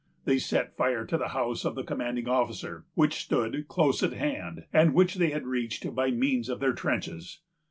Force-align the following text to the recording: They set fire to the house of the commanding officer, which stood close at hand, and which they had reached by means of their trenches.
They 0.25 0.39
set 0.39 0.75
fire 0.75 1.05
to 1.05 1.15
the 1.15 1.27
house 1.27 1.63
of 1.63 1.75
the 1.75 1.83
commanding 1.83 2.27
officer, 2.27 2.85
which 2.95 3.21
stood 3.23 3.67
close 3.67 4.01
at 4.01 4.13
hand, 4.13 4.65
and 4.73 4.95
which 4.95 5.13
they 5.13 5.29
had 5.29 5.45
reached 5.45 5.93
by 5.93 6.09
means 6.09 6.49
of 6.49 6.59
their 6.59 6.73
trenches. 6.73 7.41